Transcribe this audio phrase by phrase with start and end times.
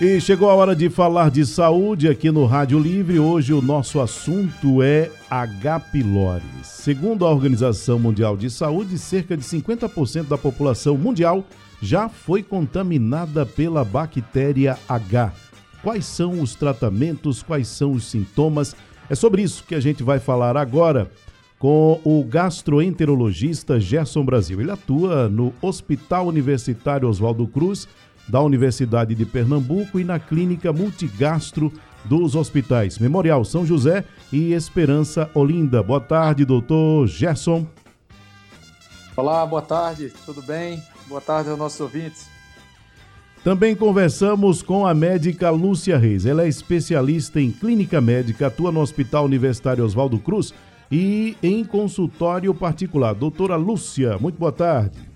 [0.00, 3.18] E chegou a hora de falar de saúde aqui no Rádio Livre.
[3.18, 5.78] Hoje o nosso assunto é H.
[5.78, 6.42] pylori.
[6.62, 11.44] Segundo a Organização Mundial de Saúde, cerca de 50% da população mundial
[11.82, 15.34] já foi contaminada pela bactéria H.
[15.82, 18.74] Quais são os tratamentos, quais são os sintomas?
[19.10, 21.10] É sobre isso que a gente vai falar agora
[21.58, 24.62] com o gastroenterologista Gerson Brasil.
[24.62, 27.86] Ele atua no Hospital Universitário Oswaldo Cruz
[28.30, 31.72] da Universidade de Pernambuco e na Clínica Multigastro
[32.04, 35.82] dos Hospitais Memorial São José e Esperança Olinda.
[35.82, 37.66] Boa tarde, doutor Gerson.
[39.16, 40.82] Olá, boa tarde, tudo bem?
[41.08, 42.28] Boa tarde aos nossos ouvintes.
[43.42, 46.24] Também conversamos com a médica Lúcia Reis.
[46.24, 50.54] Ela é especialista em clínica médica, atua no Hospital Universitário Oswaldo Cruz
[50.90, 53.14] e em consultório particular.
[53.14, 55.09] Doutora Lúcia, muito boa tarde.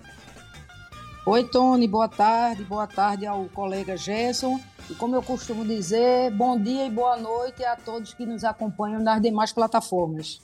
[1.27, 2.63] Oi, Tony, boa tarde.
[2.63, 4.59] Boa tarde ao colega Gerson.
[4.87, 9.01] E como eu costumo dizer, bom dia e boa noite a todos que nos acompanham
[9.01, 10.39] nas demais plataformas.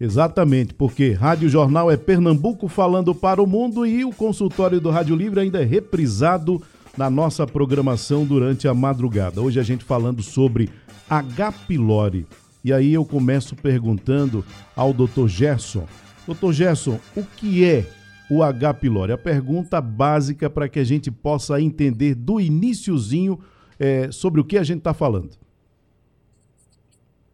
[0.00, 5.14] Exatamente, porque Rádio Jornal é Pernambuco falando para o mundo e o consultório do Rádio
[5.14, 6.60] Livre ainda é reprisado
[6.98, 9.40] na nossa programação durante a madrugada.
[9.40, 10.68] Hoje a gente falando sobre
[11.08, 11.52] H.
[11.68, 12.26] pylori.
[12.64, 15.28] E aí eu começo perguntando ao Dr.
[15.28, 15.86] Gerson.
[16.26, 16.50] Dr.
[16.50, 17.86] Gerson, o que é
[18.30, 18.74] o H.
[18.74, 19.12] pylori?
[19.12, 23.38] A pergunta básica para que a gente possa entender do iníciozinho
[23.78, 25.36] é, sobre o que a gente está falando.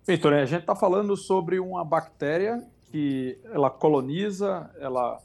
[0.07, 5.21] Heitor, a gente está falando sobre uma bactéria que ela coloniza, ela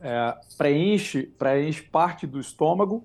[0.00, 3.04] é, preenche, preenche parte do estômago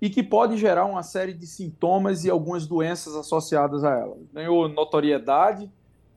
[0.00, 4.16] e que pode gerar uma série de sintomas e algumas doenças associadas a ela.
[4.32, 5.70] Ganhou notoriedade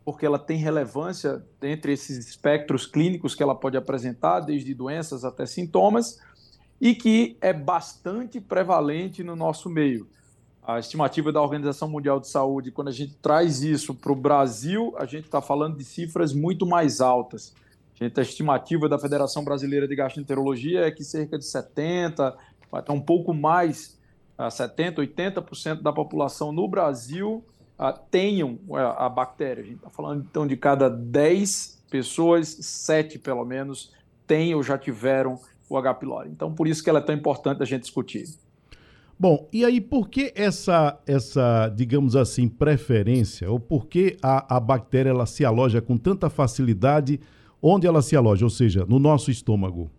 [0.05, 5.45] porque ela tem relevância entre esses espectros clínicos que ela pode apresentar, desde doenças até
[5.45, 6.19] sintomas,
[6.79, 10.07] e que é bastante prevalente no nosso meio.
[10.61, 14.93] A estimativa da Organização Mundial de Saúde, quando a gente traz isso para o Brasil,
[14.97, 17.53] a gente está falando de cifras muito mais altas.
[17.95, 22.35] A, gente, a estimativa da Federação Brasileira de Gastroenterologia é que cerca de 70%,
[22.71, 23.99] até um pouco mais,
[24.37, 27.45] 70%, 80% da população no Brasil
[27.79, 28.59] uh, tenham
[28.97, 29.63] a, bactéria.
[29.63, 33.91] A gente está falando então de cada 10 pessoas, 7 pelo menos
[34.25, 35.39] têm ou já tiveram
[35.69, 35.94] o H.
[35.95, 36.29] pylori.
[36.29, 38.25] Então, por isso que ela é tão importante a gente discutir.
[39.19, 44.59] Bom, e aí por que essa, essa digamos assim, preferência, ou por que a, a
[44.59, 47.19] bactéria ela se aloja com tanta facilidade
[47.62, 49.89] onde ela se aloja, ou seja, no nosso estômago?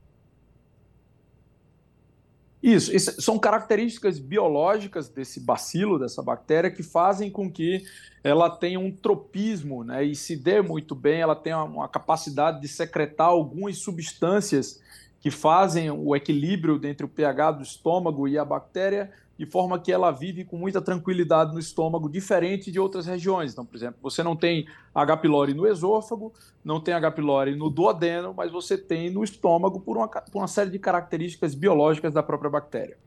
[2.65, 7.85] Isso, isso, são características biológicas desse bacilo, dessa bactéria, que fazem com que
[8.23, 10.03] ela tenha um tropismo, né?
[10.03, 14.81] E se dê muito bem, ela tenha uma capacidade de secretar algumas substâncias
[15.25, 19.91] que fazem o equilíbrio entre o pH do estômago e a bactéria de forma que
[19.91, 23.51] ela vive com muita tranquilidade no estômago, diferente de outras regiões.
[23.51, 25.17] Então, por exemplo, você não tem H.
[25.17, 26.31] pylori no esôfago,
[26.63, 27.13] não tem H.
[27.13, 31.55] pylori no duodeno, mas você tem no estômago por uma, por uma série de características
[31.55, 32.99] biológicas da própria bactéria.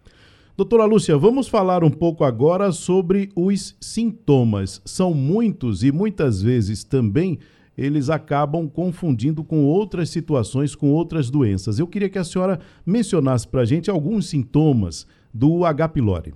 [0.57, 4.81] Doutora Lúcia, vamos falar um pouco agora sobre os sintomas.
[4.83, 7.37] São muitos e muitas vezes também
[7.77, 11.77] eles acabam confundindo com outras situações, com outras doenças.
[11.77, 15.89] Eu queria que a senhora mencionasse para a gente alguns sintomas do H.
[15.89, 16.33] pylori.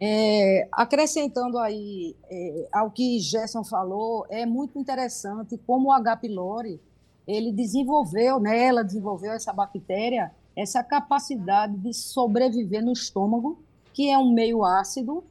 [0.00, 6.16] É, acrescentando aí é, ao que Gerson falou, é muito interessante como o H.
[6.16, 6.80] pylori
[7.26, 13.58] ele desenvolveu, né, ela desenvolveu essa bactéria, essa capacidade de sobreviver no estômago,
[13.92, 15.24] que é um meio ácido,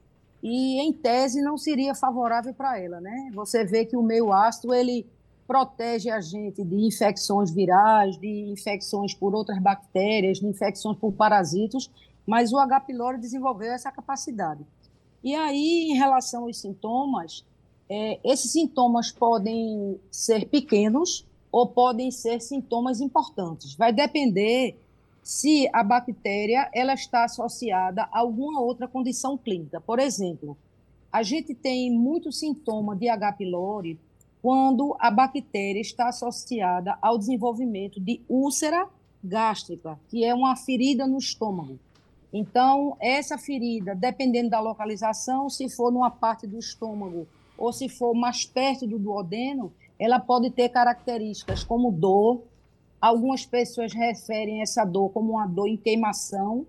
[0.48, 3.32] e em tese não seria favorável para ela, né?
[3.34, 5.04] Você vê que o meio ácido ele
[5.48, 11.90] protege a gente de infecções virais, de infecções por outras bactérias, de infecções por parasitos,
[12.28, 12.82] mas o H.
[12.82, 14.64] pylori desenvolveu essa capacidade.
[15.24, 17.44] E aí, em relação aos sintomas,
[17.90, 23.74] é, esses sintomas podem ser pequenos ou podem ser sintomas importantes.
[23.74, 24.78] Vai depender
[25.26, 29.82] se a bactéria ela está associada a alguma outra condição clínica.
[29.82, 30.56] Por exemplo,
[31.12, 33.32] a gente tem muito sintoma de H.
[33.32, 34.00] pylori
[34.40, 38.88] quando a bactéria está associada ao desenvolvimento de úlcera
[39.24, 41.80] gástrica, que é uma ferida no estômago.
[42.32, 47.28] Então, essa ferida, dependendo da localização, se for numa parte do estômago
[47.58, 52.44] ou se for mais perto do duodeno, ela pode ter características como dor.
[53.06, 56.66] Algumas pessoas referem essa dor como uma dor em queimação.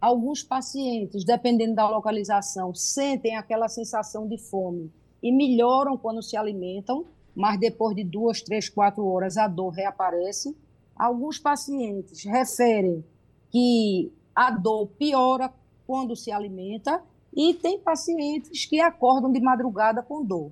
[0.00, 4.90] Alguns pacientes, dependendo da localização, sentem aquela sensação de fome
[5.22, 7.04] e melhoram quando se alimentam,
[7.36, 10.56] mas depois de duas, três, quatro horas a dor reaparece.
[10.96, 13.04] Alguns pacientes referem
[13.50, 15.52] que a dor piora
[15.86, 17.04] quando se alimenta
[17.36, 20.50] e tem pacientes que acordam de madrugada com dor.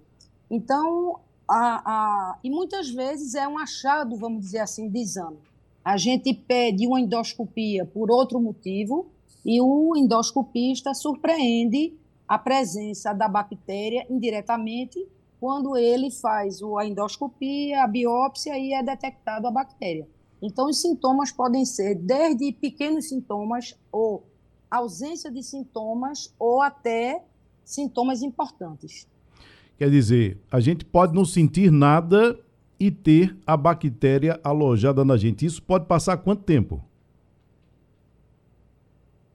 [0.50, 5.38] Então, a, a, e muitas vezes é um achado, vamos dizer assim, de exame.
[5.84, 9.06] A gente pede uma endoscopia por outro motivo
[9.44, 11.94] e o endoscopista surpreende
[12.26, 15.06] a presença da bactéria indiretamente
[15.40, 20.08] quando ele faz a endoscopia, a biópsia e é detectado a bactéria.
[20.40, 24.24] Então, os sintomas podem ser desde pequenos sintomas ou
[24.70, 27.24] ausência de sintomas ou até
[27.64, 29.06] sintomas importantes.
[29.82, 32.38] Quer dizer, a gente pode não sentir nada
[32.78, 35.44] e ter a bactéria alojada na gente.
[35.44, 36.80] Isso pode passar quanto tempo?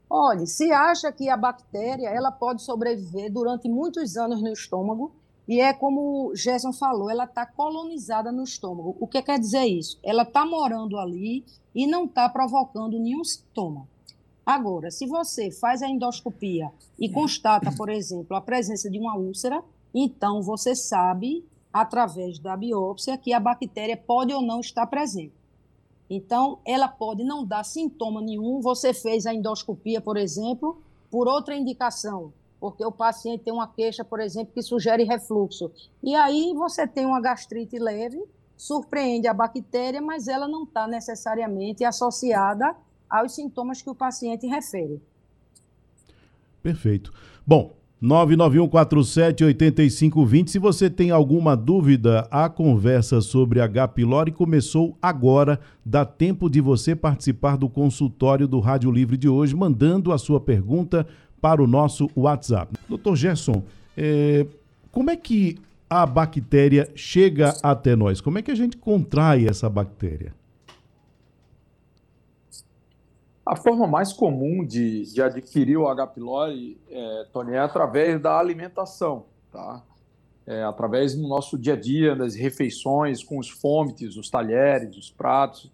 [0.08, 5.12] Olha, se acha que a bactéria ela pode sobreviver durante muitos anos no estômago
[5.46, 8.96] e é como o Gerson falou, ela está colonizada no estômago.
[8.98, 9.98] O que quer dizer isso?
[10.02, 11.44] Ela está morando ali
[11.74, 13.86] e não está provocando nenhum sintoma.
[14.46, 19.62] Agora, se você faz a endoscopia e constata, por exemplo, a presença de uma úlcera,
[19.94, 25.32] então você sabe, através da biópsia, que a bactéria pode ou não estar presente.
[26.10, 28.60] Então, ela pode não dar sintoma nenhum.
[28.60, 30.80] Você fez a endoscopia, por exemplo,
[31.10, 35.70] por outra indicação, porque o paciente tem uma queixa, por exemplo, que sugere refluxo.
[36.02, 38.22] E aí você tem uma gastrite leve,
[38.56, 42.74] surpreende a bactéria, mas ela não está necessariamente associada
[43.08, 45.00] aos sintomas que o paciente refere.
[46.62, 47.12] Perfeito.
[47.46, 47.72] Bom,
[48.02, 50.48] 991478520.
[50.48, 53.88] Se você tem alguma dúvida, a conversa sobre H.
[53.88, 55.60] pylori começou agora.
[55.84, 60.40] Dá tempo de você participar do consultório do Rádio Livre de hoje, mandando a sua
[60.40, 61.06] pergunta
[61.40, 62.76] para o nosso WhatsApp.
[62.88, 63.62] Doutor Gerson,
[63.96, 64.46] é,
[64.92, 65.56] como é que
[65.90, 68.20] a bactéria chega até nós?
[68.20, 70.32] Como é que a gente contrai essa bactéria?
[73.48, 76.08] A forma mais comum de, de adquirir o H.
[76.08, 79.82] pylori, é, Tony, é através da alimentação, tá?
[80.46, 85.10] É, através do nosso dia a dia, das refeições, com os fômites, os talheres, os
[85.10, 85.64] pratos,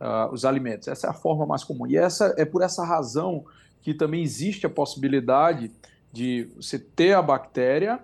[0.00, 0.88] uh, os alimentos.
[0.88, 1.86] Essa é a forma mais comum.
[1.86, 3.44] E essa é por essa razão
[3.80, 5.70] que também existe a possibilidade
[6.12, 8.00] de você ter a bactéria,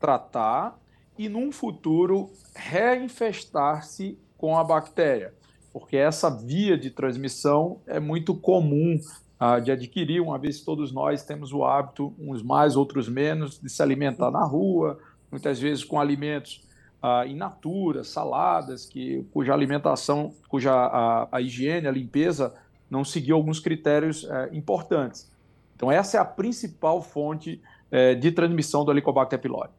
[0.00, 0.80] tratar
[1.18, 5.34] e, num futuro, reinfestar-se com a bactéria
[5.72, 8.98] porque essa via de transmissão é muito comum
[9.64, 13.70] de adquirir, uma vez que todos nós temos o hábito, uns mais, outros menos, de
[13.70, 14.98] se alimentar na rua,
[15.30, 16.62] muitas vezes com alimentos
[17.02, 22.54] uh, in natura, saladas, que, cuja alimentação, cuja a, a higiene, a limpeza
[22.90, 25.30] não seguiu alguns critérios uh, importantes.
[25.76, 29.70] Então, essa é a principal fonte uh, de transmissão do Helicobacter pylori.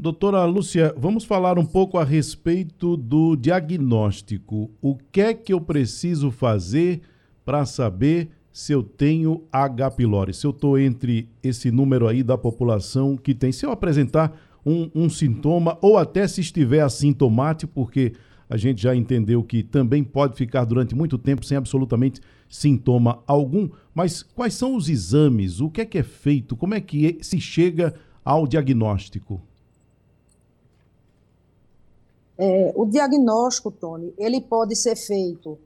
[0.00, 4.70] Doutora Lúcia, vamos falar um pouco a respeito do diagnóstico.
[4.80, 7.02] O que é que eu preciso fazer
[7.44, 9.90] para saber se eu tenho H.
[9.90, 10.32] pylori?
[10.32, 14.90] Se eu estou entre esse número aí da população que tem, se eu apresentar um,
[14.94, 18.14] um sintoma ou até se estiver assintomático, porque
[18.48, 23.68] a gente já entendeu que também pode ficar durante muito tempo sem absolutamente sintoma algum.
[23.94, 25.60] Mas quais são os exames?
[25.60, 26.56] O que é que é feito?
[26.56, 27.92] Como é que se chega
[28.24, 29.42] ao diagnóstico?
[32.42, 35.58] É, o diagnóstico, Tony, ele pode ser feito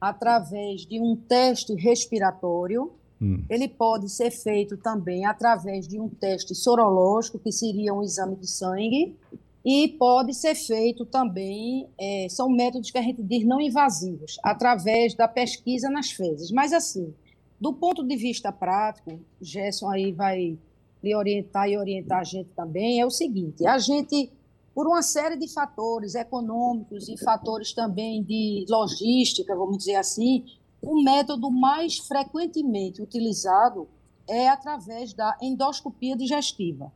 [0.00, 2.90] através de um teste respiratório,
[3.20, 3.44] hum.
[3.50, 8.50] ele pode ser feito também através de um teste sorológico, que seria um exame de
[8.50, 9.14] sangue,
[9.62, 15.14] e pode ser feito também, é, são métodos que a gente diz não invasivos, através
[15.14, 16.50] da pesquisa nas fezes.
[16.50, 17.12] Mas, assim,
[17.60, 20.58] do ponto de vista prático, Gerson aí vai
[21.02, 24.30] lhe orientar e orientar a gente também, é o seguinte: a gente
[24.74, 30.44] por uma série de fatores econômicos e fatores também de logística, vamos dizer assim,
[30.82, 33.88] o método mais frequentemente utilizado
[34.28, 36.92] é através da endoscopia digestiva.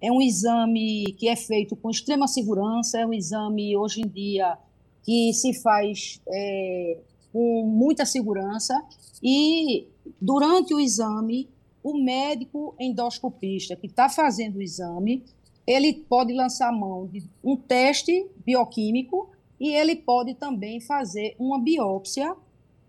[0.00, 4.56] É um exame que é feito com extrema segurança, é um exame, hoje em dia,
[5.02, 7.00] que se faz é,
[7.32, 8.74] com muita segurança
[9.22, 9.88] e,
[10.20, 11.48] durante o exame,
[11.82, 15.24] o médico endoscopista que está fazendo o exame,
[15.68, 19.28] ele pode lançar mão de um teste bioquímico
[19.60, 22.34] e ele pode também fazer uma biópsia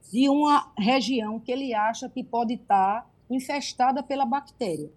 [0.10, 4.90] de uma região que ele acha que pode estar infestada pela bactéria.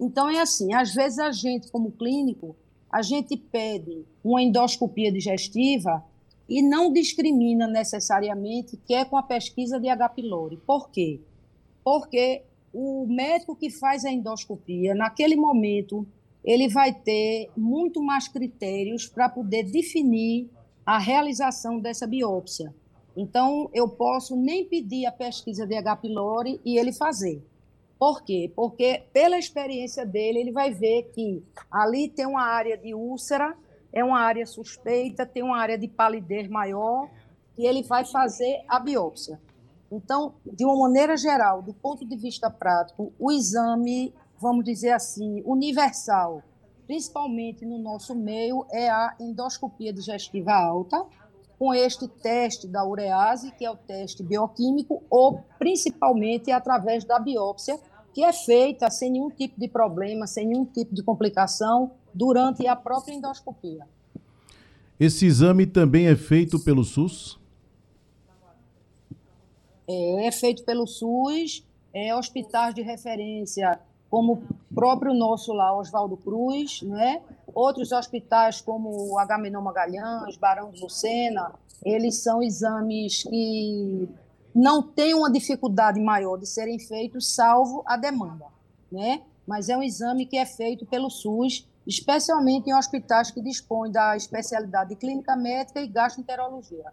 [0.00, 2.56] Então, é assim: às vezes a gente, como clínico,
[2.90, 6.04] a gente pede uma endoscopia digestiva
[6.48, 10.08] e não discrimina necessariamente que é com a pesquisa de H.
[10.08, 10.56] pylori.
[10.66, 11.20] Por quê?
[11.84, 12.42] Porque
[12.74, 16.04] o médico que faz a endoscopia, naquele momento,
[16.44, 20.50] ele vai ter muito mais critérios para poder definir
[20.84, 22.74] a realização dessa biópsia.
[23.16, 25.96] Então, eu posso nem pedir a pesquisa de H.
[25.96, 27.44] pylori e ele fazer.
[27.98, 28.50] Por quê?
[28.56, 33.54] Porque, pela experiência dele, ele vai ver que ali tem uma área de úlcera,
[33.92, 37.10] é uma área suspeita, tem uma área de palidez maior,
[37.58, 39.38] e ele vai fazer a biópsia.
[39.92, 45.42] Então, de uma maneira geral, do ponto de vista prático, o exame, vamos dizer assim,
[45.44, 46.42] universal,
[46.86, 51.04] principalmente no nosso meio, é a endoscopia digestiva alta,
[51.58, 57.78] com este teste da urease, que é o teste bioquímico, ou principalmente através da biópsia,
[58.14, 62.74] que é feita sem nenhum tipo de problema, sem nenhum tipo de complicação durante a
[62.74, 63.86] própria endoscopia.
[64.98, 67.38] Esse exame também é feito pelo SUS?
[69.86, 73.80] É, é feito pelo SUS, é, hospitais de referência,
[74.10, 77.22] como o próprio nosso lá, Oswaldo Cruz, né?
[77.54, 81.52] outros hospitais como o Agamenon Magalhães, Barão de Lucena,
[81.84, 84.08] eles são exames que
[84.54, 88.46] não têm uma dificuldade maior de serem feitos, salvo a demanda,
[88.90, 89.22] né?
[89.46, 94.16] Mas é um exame que é feito pelo SUS, especialmente em hospitais que dispõem da
[94.16, 96.92] especialidade de clínica médica e gastroenterologia.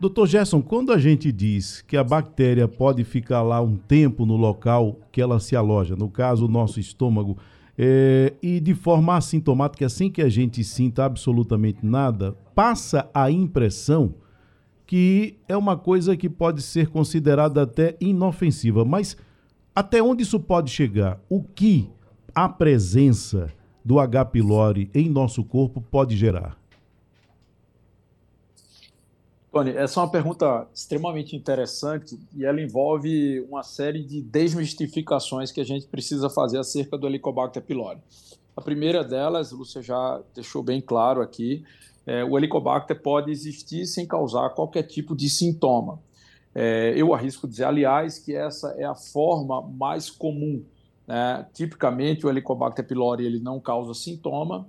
[0.00, 4.36] Doutor Gerson, quando a gente diz que a bactéria pode ficar lá um tempo no
[4.36, 7.38] local que ela se aloja, no caso o nosso estômago,
[7.78, 14.14] é, e de forma assintomática, assim que a gente sinta absolutamente nada, passa a impressão
[14.86, 18.84] que é uma coisa que pode ser considerada até inofensiva.
[18.84, 19.16] Mas
[19.74, 21.20] até onde isso pode chegar?
[21.28, 21.88] O que
[22.34, 23.50] a presença
[23.84, 24.26] do H.
[24.26, 26.56] pylori em nosso corpo pode gerar?
[29.54, 35.60] Tony, essa é uma pergunta extremamente interessante e ela envolve uma série de desmistificações que
[35.60, 38.00] a gente precisa fazer acerca do Helicobacter pylori.
[38.56, 41.62] A primeira delas, Lúcia já deixou bem claro aqui,
[42.04, 46.00] é, o Helicobacter pode existir sem causar qualquer tipo de sintoma.
[46.52, 50.64] É, eu arrisco dizer, aliás, que essa é a forma mais comum.
[51.06, 51.46] Né?
[51.54, 54.66] Tipicamente, o Helicobacter pylori ele não causa sintoma,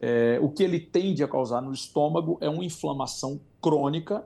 [0.00, 4.22] é, o que ele tende a causar no estômago é uma inflamação crônica,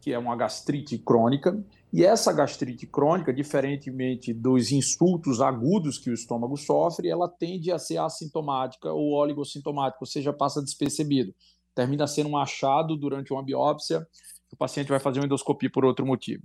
[0.00, 6.14] que é uma gastrite crônica, e essa gastrite crônica, diferentemente dos insultos agudos que o
[6.14, 11.32] estômago sofre, ela tende a ser assintomática ou oligossintomática, ou seja, passa despercebido.
[11.76, 14.04] Termina sendo um achado durante uma biópsia,
[14.52, 16.42] o paciente vai fazer uma endoscopia por outro motivo.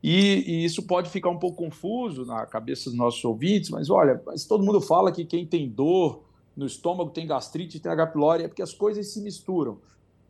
[0.00, 4.22] E, e, isso pode ficar um pouco confuso na cabeça dos nossos ouvintes, mas olha,
[4.24, 6.24] mas todo mundo fala que quem tem dor
[6.56, 8.06] no estômago, tem gastrite, tem H.
[8.08, 9.80] pylori, é porque as coisas se misturam.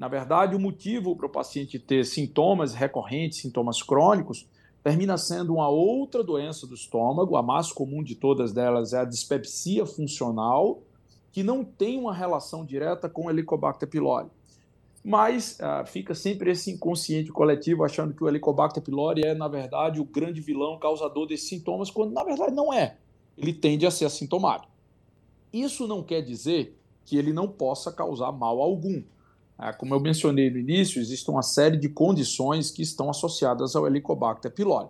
[0.02, 4.48] Na verdade, o motivo para o paciente ter sintomas recorrentes, sintomas crônicos,
[4.82, 9.04] termina sendo uma outra doença do estômago, a mais comum de todas delas é a
[9.04, 10.82] dispepsia funcional,
[11.30, 14.26] que não tem uma relação direta com o Helicobacter pylori.
[15.04, 20.00] Mas ah, fica sempre esse inconsciente coletivo achando que o Helicobacter pylori é, na verdade,
[20.00, 22.96] o grande vilão causador desses sintomas, quando na verdade não é.
[23.38, 24.72] Ele tende a ser assintomático.
[25.52, 29.00] Isso não quer dizer que ele não possa causar mal algum.
[29.64, 33.86] Ah, como eu mencionei no início, existe uma série de condições que estão associadas ao
[33.86, 34.88] Helicobacter pylori.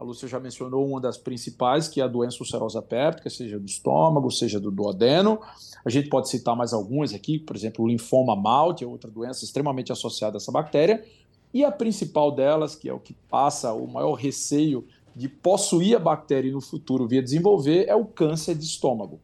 [0.00, 3.66] A Lúcia já mencionou uma das principais, que é a doença ulcerosa péptica, seja do
[3.66, 5.38] estômago, seja do duodeno.
[5.84, 9.44] A gente pode citar mais algumas aqui, por exemplo, o linfoma malte, é outra doença
[9.44, 11.04] extremamente associada a essa bactéria.
[11.52, 16.00] E a principal delas, que é o que passa o maior receio de possuir a
[16.00, 19.20] bactéria e no futuro vir desenvolver, é o câncer de estômago.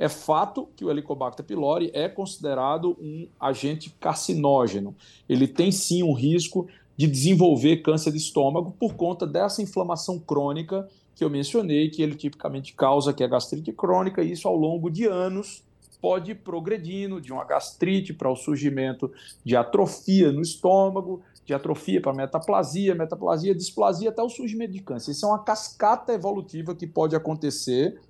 [0.00, 4.96] É fato que o Helicobacter pylori é considerado um agente carcinógeno.
[5.28, 6.66] Ele tem sim um risco
[6.96, 12.14] de desenvolver câncer de estômago por conta dessa inflamação crônica que eu mencionei, que ele
[12.14, 15.62] tipicamente causa, que é gastrite crônica, e isso ao longo de anos
[16.00, 19.12] pode ir progredindo de uma gastrite para o surgimento
[19.44, 25.10] de atrofia no estômago, de atrofia para metaplasia, metaplasia, displasia, até o surgimento de câncer.
[25.10, 28.00] Isso é uma cascata evolutiva que pode acontecer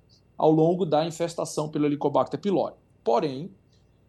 [0.41, 2.73] ao longo da infestação pelo Helicobacter pylori.
[3.03, 3.51] Porém,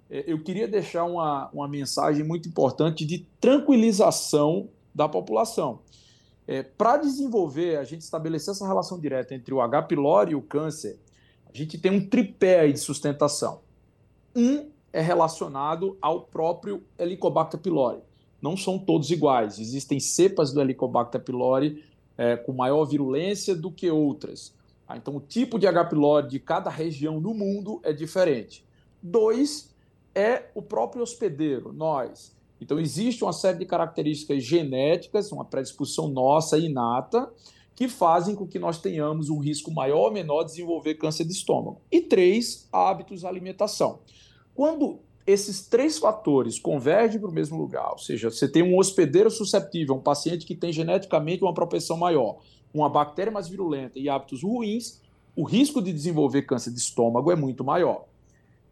[0.09, 5.81] é, eu queria deixar uma, uma mensagem muito importante de tranquilização da população.
[6.49, 9.83] É, Para desenvolver, a gente estabelecer essa relação direta entre o H.
[9.83, 10.99] pylori e o câncer,
[11.53, 13.61] a gente tem um tripé de sustentação.
[14.35, 17.99] Um é relacionado ao próprio Helicobacter pylori.
[18.41, 19.59] Não são todos iguais.
[19.59, 21.85] Existem cepas do Helicobacter pylori
[22.17, 24.55] é, com maior virulência do que outras.
[24.97, 25.85] Então, o tipo de H.
[25.87, 28.65] pylori de cada região do mundo é diferente.
[29.03, 29.75] Dois,
[30.15, 32.37] é o próprio hospedeiro, nós.
[32.61, 37.33] Então, existe uma série de características genéticas, uma predisposição nossa inata,
[37.75, 41.33] que fazem com que nós tenhamos um risco maior ou menor de desenvolver câncer de
[41.33, 41.81] estômago.
[41.91, 44.01] E três, hábitos alimentação.
[44.55, 49.31] Quando esses três fatores convergem para o mesmo lugar, ou seja, você tem um hospedeiro
[49.31, 52.39] susceptível, um paciente que tem geneticamente uma propensão maior,
[52.75, 55.01] uma bactéria mais virulenta e hábitos ruins,
[55.37, 58.07] o risco de desenvolver câncer de estômago é muito maior.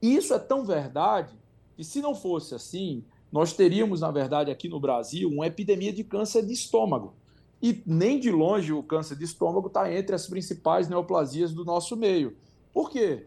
[0.02, 1.34] E isso é tão verdade
[1.76, 6.02] que, se não fosse assim, nós teríamos, na verdade, aqui no Brasil, uma epidemia de
[6.02, 7.14] câncer de estômago.
[7.62, 11.96] E nem de longe o câncer de estômago está entre as principais neoplasias do nosso
[11.96, 12.36] meio.
[12.72, 13.26] Por quê?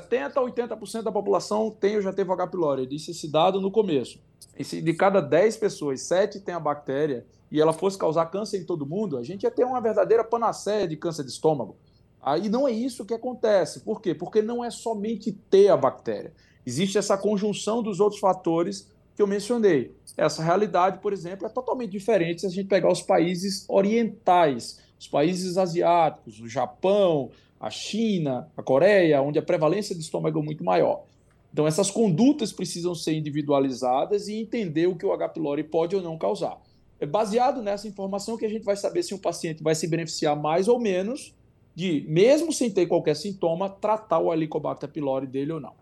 [0.00, 2.46] 70% a 80% da população tem ou já teve H.
[2.48, 2.82] pylori.
[2.82, 4.20] Eu disse esse dado no começo.
[4.58, 8.58] E se de cada 10 pessoas, 7 têm a bactéria e ela fosse causar câncer
[8.58, 11.76] em todo mundo, a gente ia ter uma verdadeira panaceia de câncer de estômago.
[12.22, 13.80] Aí não é isso que acontece.
[13.80, 14.14] Por quê?
[14.14, 16.32] Porque não é somente ter a bactéria.
[16.64, 19.94] Existe essa conjunção dos outros fatores que eu mencionei.
[20.16, 25.06] Essa realidade, por exemplo, é totalmente diferente se a gente pegar os países orientais, os
[25.06, 30.64] países asiáticos, o Japão, a China, a Coreia, onde a prevalência de estômago é muito
[30.64, 31.04] maior.
[31.52, 35.28] Então, essas condutas precisam ser individualizadas e entender o que o H.
[35.28, 36.58] pylori pode ou não causar.
[36.98, 40.34] É baseado nessa informação que a gente vai saber se um paciente vai se beneficiar
[40.34, 41.34] mais ou menos
[41.74, 45.72] de, mesmo sem ter qualquer sintoma, tratar o Helicobacter pylori dele ou não.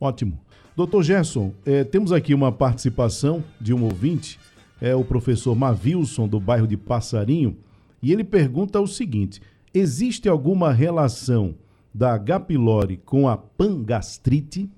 [0.00, 0.38] Ótimo.
[0.76, 4.38] Doutor Gerson, é, temos aqui uma participação de um ouvinte,
[4.80, 7.56] é o professor Mavilson, do bairro de Passarinho,
[8.02, 9.40] e ele pergunta o seguinte:
[9.74, 11.54] existe alguma relação
[11.92, 12.40] da H.
[12.40, 14.70] pylori com a pangastrite?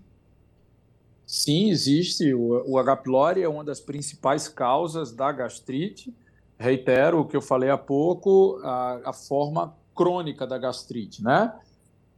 [1.27, 2.35] Sim, existe.
[2.35, 2.97] O, H.
[2.97, 6.15] pylori é uma das principais causas da gastrite.
[6.59, 11.53] Reitero o que eu falei há pouco, a, a forma crônica da gastrite, né?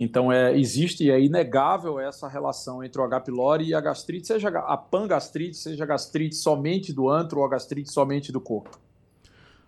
[0.00, 3.20] Então, é, existe, é inegável essa relação entre o H.
[3.20, 7.48] pylori e a gastrite, seja a pangastrite, seja a gastrite somente do antro ou a
[7.48, 8.80] gastrite somente do corpo.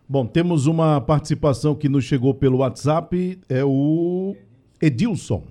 [0.07, 4.37] Bom, temos uma participação que nos chegou pelo WhatsApp, é o
[4.79, 5.45] Edilson.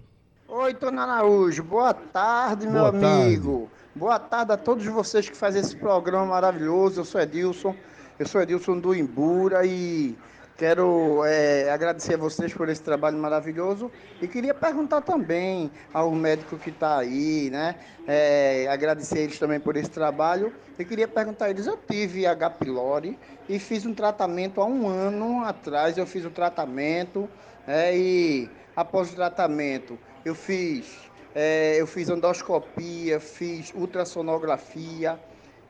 [0.48, 3.52] Oi, Dona Araújo, boa tarde, meu boa amigo.
[3.52, 3.74] Tarde.
[3.96, 7.02] Boa tarde a todos vocês que fazem esse programa maravilhoso.
[7.02, 7.76] Eu sou Edilson,
[8.20, 10.16] eu sou Edilson do Imbura e
[10.56, 16.58] Quero é, agradecer a vocês por esse trabalho maravilhoso e queria perguntar também ao médico
[16.58, 17.76] que está aí, né?
[18.08, 20.54] É, agradecer eles também por esse trabalho.
[20.78, 22.52] E queria perguntar a eles, eu tive H.
[22.52, 23.18] pylori
[23.50, 27.28] e fiz um tratamento há um ano atrás, eu fiz o um tratamento
[27.68, 35.20] é, e após o tratamento eu fiz, é, eu fiz endoscopia, fiz ultrassonografia,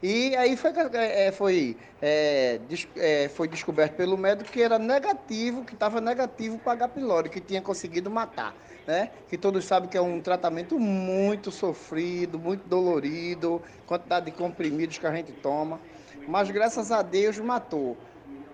[0.03, 2.59] e aí foi, é, foi, é,
[2.97, 6.89] é, foi descoberto pelo médico que era negativo, que estava negativo para H.
[6.89, 8.53] pylori, que tinha conseguido matar.
[8.85, 9.11] Né?
[9.29, 15.07] Que todos sabem que é um tratamento muito sofrido, muito dolorido, quantidade de comprimidos que
[15.07, 15.79] a gente toma.
[16.27, 17.95] Mas graças a Deus matou.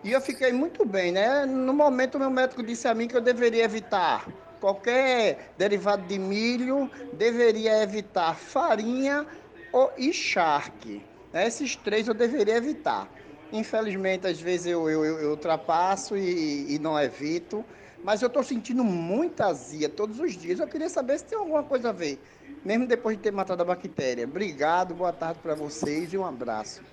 [0.03, 1.47] E eu fiquei muito bem, né?
[1.47, 4.27] No momento, meu médico disse a mim que eu deveria evitar
[4.61, 9.25] qualquer derivado de milho, deveria evitar farinha
[9.73, 11.08] ou, e charque.
[11.33, 13.13] Esses três eu deveria evitar.
[13.51, 17.65] Infelizmente, às vezes eu, eu, eu ultrapasso e, e, não evito,
[18.03, 20.59] mas eu estou sentindo muita azia todos os dias.
[20.59, 22.23] Eu queria saber se tem alguma coisa a ver,
[22.63, 24.25] mesmo depois de ter matado a bactéria.
[24.25, 26.83] Obrigado, boa tarde para vocês e um abraço.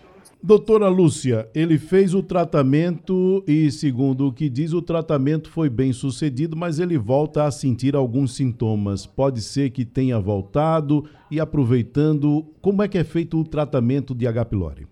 [0.42, 5.92] Doutora Lúcia, ele fez o tratamento e, segundo o que diz, o tratamento foi bem
[5.92, 9.06] sucedido, mas ele volta a sentir alguns sintomas.
[9.06, 14.26] Pode ser que tenha voltado e aproveitando, como é que é feito o tratamento de
[14.26, 14.44] H.
[14.44, 14.86] pylori?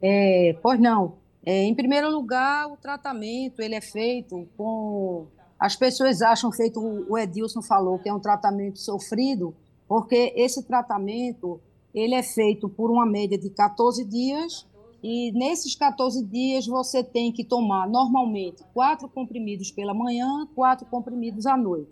[0.00, 1.18] É, pois não.
[1.44, 5.26] É, em primeiro lugar, o tratamento ele é feito com.
[5.58, 9.54] As pessoas acham feito, o Edilson falou, que é um tratamento sofrido,
[9.86, 11.60] porque esse tratamento
[11.94, 14.66] ele é feito por uma média de 14 dias
[15.02, 21.46] e nesses 14 dias você tem que tomar normalmente quatro comprimidos pela manhã, quatro comprimidos
[21.46, 21.90] à noite.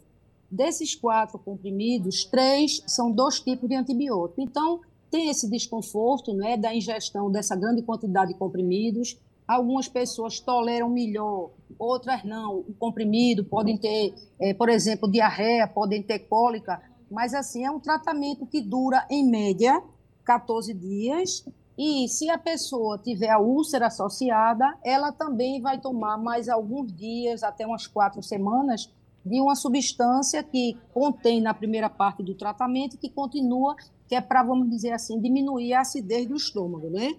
[0.50, 4.40] Desses quatro comprimidos, três são dois tipos de antibiótico.
[4.40, 4.80] Então,
[5.10, 9.18] tem esse desconforto né, da ingestão dessa grande quantidade de comprimidos.
[9.46, 12.58] Algumas pessoas toleram melhor, outras não.
[12.60, 16.80] O comprimido podem ter, é, por exemplo, diarreia, podem ter cólica,
[17.10, 19.82] mas assim, é um tratamento que dura, em média,
[20.24, 21.46] 14 dias.
[21.76, 27.42] E se a pessoa tiver a úlcera associada, ela também vai tomar mais alguns dias,
[27.42, 28.92] até umas quatro semanas,
[29.24, 33.76] de uma substância que contém na primeira parte do tratamento, que continua,
[34.08, 37.14] que é para, vamos dizer assim, diminuir a acidez do estômago, né?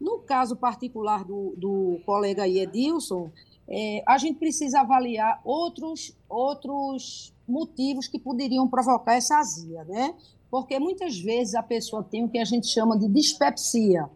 [0.00, 3.30] No caso particular do, do colega Edilson,
[3.68, 10.14] é, a gente precisa avaliar outros, outros motivos que poderiam provocar essa azia, né?
[10.50, 14.08] Porque muitas vezes a pessoa tem o que a gente chama de dispepsia.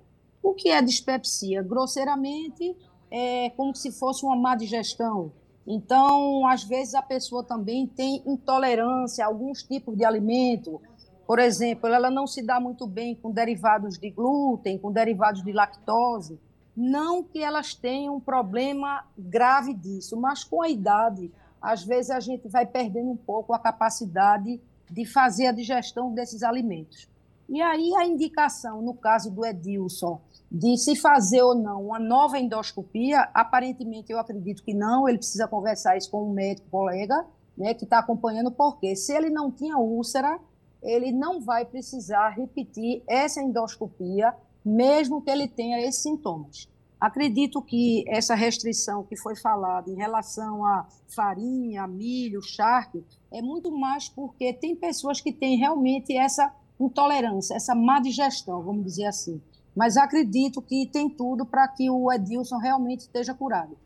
[0.42, 1.62] O que é dispepsia?
[1.62, 2.76] Grosseiramente,
[3.10, 5.32] é como se fosse uma má digestão.
[5.66, 10.80] Então, às vezes a pessoa também tem intolerância a alguns tipos de alimento.
[11.26, 15.52] Por exemplo, ela não se dá muito bem com derivados de glúten, com derivados de
[15.52, 16.40] lactose.
[16.76, 22.20] Não que elas tenham um problema grave disso, mas com a idade, às vezes a
[22.20, 27.08] gente vai perdendo um pouco a capacidade de fazer a digestão desses alimentos.
[27.48, 30.20] E aí a indicação, no caso do Edilson,
[30.50, 35.48] de se fazer ou não uma nova endoscopia, aparentemente eu acredito que não, ele precisa
[35.48, 39.76] conversar isso com um médico colega, né, que está acompanhando, porque se ele não tinha
[39.76, 40.38] úlcera,
[40.82, 44.32] ele não vai precisar repetir essa endoscopia,
[44.64, 46.68] mesmo que ele tenha esses sintomas.
[47.00, 53.70] Acredito que essa restrição que foi falada em relação a farinha, milho, charque, é muito
[53.72, 59.40] mais porque tem pessoas que têm realmente essa intolerância, essa má digestão, vamos dizer assim.
[59.74, 63.76] Mas acredito que tem tudo para que o Edilson realmente esteja curado.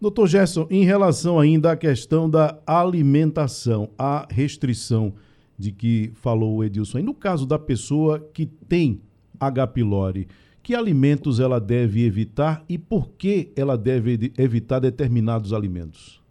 [0.00, 5.14] Doutor Gerson, em relação ainda à questão da alimentação, a restrição
[5.56, 9.00] de que falou o Edilson, e no caso da pessoa que tem
[9.38, 9.68] H.
[9.68, 10.26] pylori,
[10.62, 16.22] que alimentos ela deve evitar e por que ela deve evitar determinados alimentos?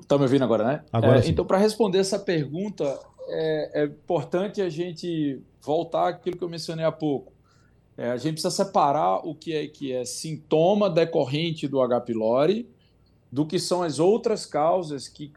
[0.00, 0.84] Está me ouvindo agora, né?
[0.92, 6.44] Agora é, então, para responder essa pergunta, é, é, importante a gente voltar àquilo que
[6.44, 7.32] eu mencionei há pouco.
[7.96, 12.00] É, a gente precisa separar o que é, que é sintoma decorrente do H.
[12.02, 12.68] pylori
[13.30, 15.30] do que são as outras causas que,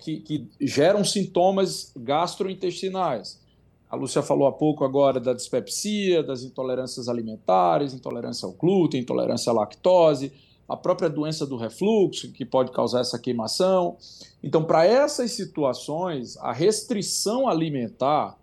[0.00, 3.40] que, que geram sintomas gastrointestinais.
[3.88, 9.50] A Lúcia falou há pouco agora da dispepsia, das intolerâncias alimentares, intolerância ao glúten, intolerância
[9.50, 10.32] à lactose,
[10.68, 13.96] a própria doença do refluxo, que pode causar essa queimação.
[14.42, 18.36] Então, para essas situações, a restrição alimentar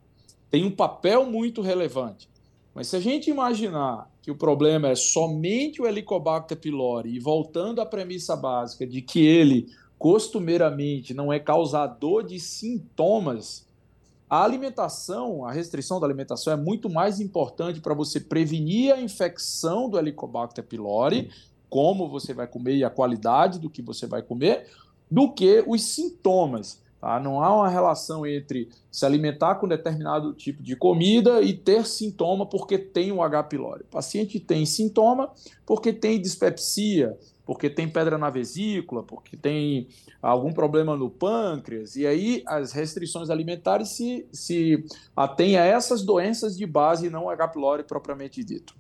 [0.50, 2.30] tem um papel muito relevante.
[2.74, 7.82] Mas se a gente imaginar que o problema é somente o Helicobacter pylori e voltando
[7.82, 9.68] à premissa básica de que ele
[10.00, 13.68] costumeiramente não é causador de sintomas,
[14.30, 19.90] a alimentação, a restrição da alimentação é muito mais importante para você prevenir a infecção
[19.90, 21.30] do Helicobacter pylori,
[21.70, 24.68] como você vai comer e a qualidade do que você vai comer,
[25.10, 26.83] do que os sintomas.
[27.04, 27.20] Tá?
[27.20, 32.46] Não há uma relação entre se alimentar com determinado tipo de comida e ter sintoma
[32.46, 33.44] porque tem o H.
[33.44, 33.84] pylori.
[33.84, 35.30] O paciente tem sintoma
[35.66, 39.90] porque tem dispepsia, porque tem pedra na vesícula, porque tem
[40.22, 46.56] algum problema no pâncreas, e aí as restrições alimentares se, se atêm a essas doenças
[46.58, 47.50] de base e não H.
[47.50, 48.74] pylori propriamente dito.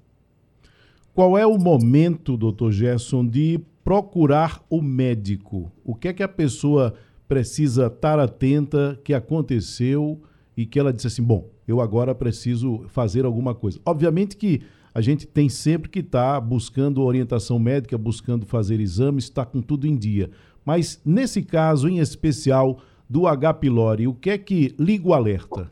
[1.13, 5.69] Qual é o momento, doutor Gerson, de procurar o médico?
[5.83, 6.95] O que é que a pessoa
[7.27, 10.21] precisa estar atenta que aconteceu
[10.55, 13.79] e que ela disse assim, bom, eu agora preciso fazer alguma coisa.
[13.85, 14.61] Obviamente que
[14.93, 19.61] a gente tem sempre que estar tá buscando orientação médica, buscando fazer exames, está com
[19.61, 20.29] tudo em dia.
[20.63, 23.55] Mas nesse caso em especial do H.
[23.55, 25.71] pylori, o que é que liga o alerta?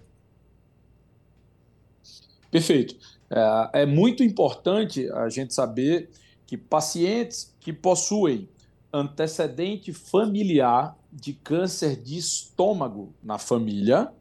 [2.49, 2.95] Perfeito.
[3.29, 6.09] É, é muito importante a gente saber
[6.45, 8.49] que pacientes que possuem
[8.91, 14.11] antecedente familiar de câncer de estômago na família,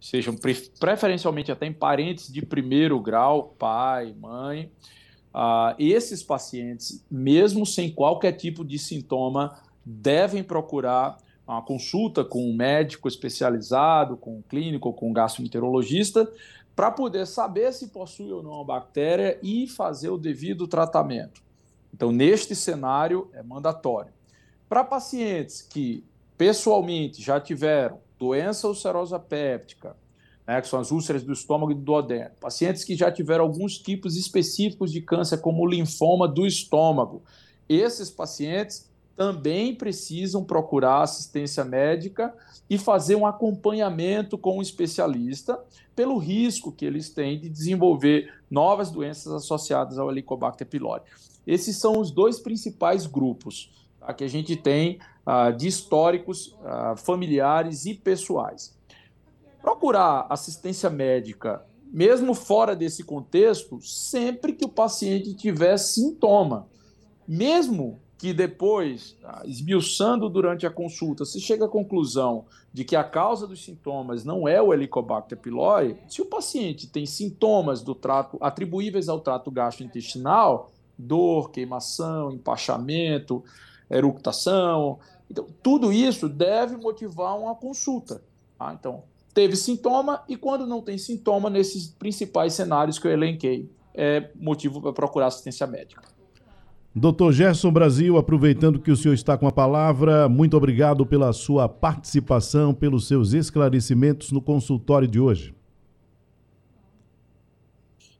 [0.00, 0.34] sejam
[0.80, 4.72] preferencialmente até em parentes de primeiro grau, pai, mãe.
[5.34, 12.54] Uh, esses pacientes, mesmo sem qualquer tipo de sintoma, devem procurar uma consulta com um
[12.54, 16.30] médico especializado, com um clínico, com um gastroenterologista,
[16.74, 21.42] para poder saber se possui ou não a bactéria e fazer o devido tratamento.
[21.92, 24.12] Então, neste cenário, é mandatório.
[24.68, 26.02] Para pacientes que
[26.42, 29.96] pessoalmente já tiveram doença ulcerosa péptica,
[30.44, 33.78] né, que são as úlceras do estômago e do duodeno, pacientes que já tiveram alguns
[33.78, 37.22] tipos específicos de câncer, como o linfoma do estômago,
[37.68, 42.34] esses pacientes também precisam procurar assistência médica
[42.68, 45.60] e fazer um acompanhamento com um especialista
[45.94, 51.04] pelo risco que eles têm de desenvolver novas doenças associadas ao Helicobacter pylori.
[51.46, 53.70] Esses são os dois principais grupos
[54.06, 58.76] tá, que a gente tem uh, de históricos uh, familiares e pessoais.
[59.60, 66.66] Procurar assistência médica, mesmo fora desse contexto, sempre que o paciente tiver sintoma.
[67.28, 73.04] Mesmo que depois, uh, esmiuçando durante a consulta, se chega à conclusão de que a
[73.04, 78.38] causa dos sintomas não é o Helicobacter pylori, se o paciente tem sintomas do trato
[78.40, 83.44] atribuíveis ao trato gastrointestinal, dor, queimação, empachamento,
[83.96, 84.98] eructação,
[85.30, 88.22] Então, tudo isso deve motivar uma consulta.
[88.58, 88.76] Tá?
[88.78, 89.02] Então,
[89.32, 94.80] teve sintoma e quando não tem sintoma, nesses principais cenários que eu elenquei, é motivo
[94.80, 96.02] para procurar assistência médica.
[96.94, 101.66] Doutor Gerson Brasil, aproveitando que o senhor está com a palavra, muito obrigado pela sua
[101.66, 105.54] participação, pelos seus esclarecimentos no consultório de hoje.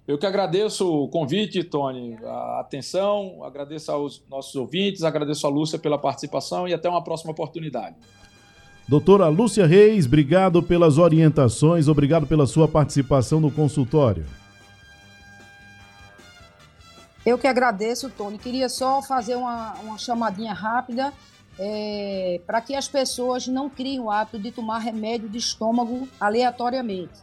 [0.07, 5.79] Eu que agradeço o convite, Tony, a atenção, agradeço aos nossos ouvintes, agradeço a Lúcia
[5.79, 7.95] pela participação e até uma próxima oportunidade.
[8.89, 14.27] Doutora Lúcia Reis, obrigado pelas orientações, obrigado pela sua participação no consultório.
[17.25, 18.37] Eu que agradeço, Tony.
[18.37, 21.13] Queria só fazer uma, uma chamadinha rápida
[21.57, 27.21] é, para que as pessoas não criem o hábito de tomar remédio de estômago aleatoriamente.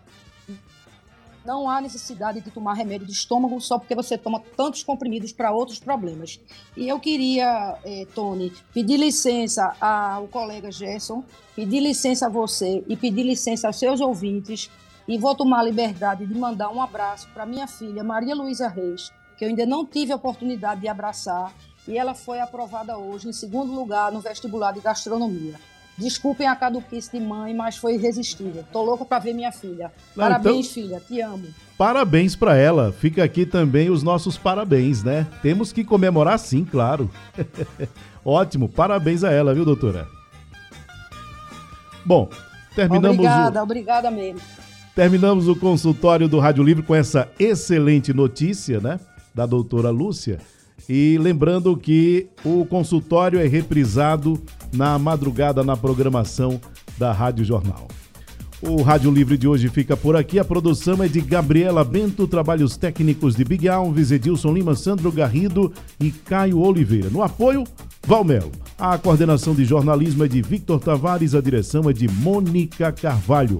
[1.50, 5.52] Não há necessidade de tomar remédio de estômago só porque você toma tantos comprimidos para
[5.52, 6.40] outros problemas.
[6.78, 11.24] E eu queria, é, Tony, pedir licença ao colega Gerson,
[11.56, 14.70] pedir licença a você e pedir licença aos seus ouvintes.
[15.08, 19.12] E vou tomar a liberdade de mandar um abraço para minha filha, Maria Luísa Reis,
[19.36, 21.52] que eu ainda não tive a oportunidade de abraçar,
[21.88, 25.56] e ela foi aprovada hoje em segundo lugar no vestibular de gastronomia.
[26.00, 28.64] Desculpem a caduquice de mãe, mas foi irresistível.
[28.72, 29.92] Tô louco para ver minha filha.
[30.16, 31.02] Parabéns, então, filha.
[31.06, 31.48] Te amo.
[31.78, 32.92] Parabéns para ela.
[32.92, 35.28] Fica aqui também os nossos parabéns, né?
[35.42, 37.10] Temos que comemorar sim, claro.
[38.24, 38.70] Ótimo.
[38.70, 40.08] Parabéns a ela, viu, doutora?
[42.06, 42.30] Bom,
[42.76, 43.64] terminamos Obrigada, o...
[43.64, 44.42] obrigada mesmo.
[44.96, 49.00] Terminamos o consultório do Rádio Livre com essa excelente notícia, né?
[49.40, 50.40] da doutora Lúcia.
[50.90, 54.42] E lembrando que o consultório é reprisado
[54.74, 56.60] na madrugada na programação
[56.98, 57.88] da Rádio Jornal.
[58.62, 60.40] O Rádio Livre de hoje fica por aqui.
[60.40, 65.72] A produção é de Gabriela Bento, trabalhos técnicos de Big Alves, Edilson Lima, Sandro Garrido
[66.00, 67.10] e Caio Oliveira.
[67.10, 67.64] No apoio,
[68.06, 68.52] Valmelo.
[68.78, 73.60] A coordenação de jornalismo é de Victor Tavares, a direção é de Mônica Carvalho.